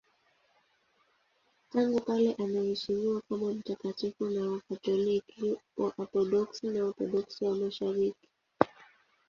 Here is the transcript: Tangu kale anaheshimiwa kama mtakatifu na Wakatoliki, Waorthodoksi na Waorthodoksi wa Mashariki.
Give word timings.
Tangu 1.69 1.99
kale 2.01 2.33
anaheshimiwa 2.33 3.21
kama 3.29 3.53
mtakatifu 3.53 4.25
na 4.25 4.51
Wakatoliki, 4.51 5.57
Waorthodoksi 5.77 6.67
na 6.67 6.83
Waorthodoksi 6.83 7.45
wa 7.45 7.55
Mashariki. 7.55 8.27